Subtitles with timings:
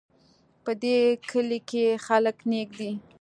[0.63, 0.97] په دې
[1.29, 2.91] کلي کې خلک نیک دي